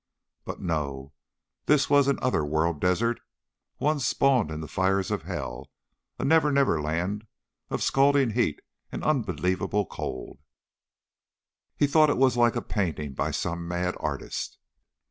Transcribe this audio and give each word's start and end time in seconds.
But... 0.45 0.59
no! 0.59 1.13
This 1.67 1.87
was 1.87 2.07
an 2.07 2.17
other 2.23 2.43
world 2.43 2.79
desert, 2.81 3.19
one 3.77 3.99
spawned 3.99 4.49
in 4.49 4.59
the 4.59 4.67
fires 4.67 5.11
of 5.11 5.21
hell 5.21 5.69
a 6.17 6.25
never 6.25 6.51
never 6.51 6.81
land 6.81 7.27
of 7.69 7.83
scalding 7.83 8.31
heat 8.31 8.61
and 8.91 9.03
unbelievable 9.03 9.85
cold. 9.85 10.39
He 11.77 11.85
thought 11.85 12.09
it 12.09 12.17
was 12.17 12.35
like 12.35 12.55
a 12.55 12.63
painting 12.63 13.13
by 13.13 13.29
some 13.29 13.67
mad 13.67 13.93
artist. 13.99 14.57